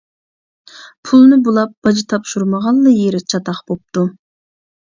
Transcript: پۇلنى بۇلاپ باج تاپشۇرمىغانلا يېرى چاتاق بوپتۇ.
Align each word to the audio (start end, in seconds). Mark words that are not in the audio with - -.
پۇلنى 1.09 1.39
بۇلاپ 1.49 1.75
باج 1.89 2.01
تاپشۇرمىغانلا 2.15 2.97
يېرى 2.97 3.23
چاتاق 3.35 3.63
بوپتۇ. 3.71 4.09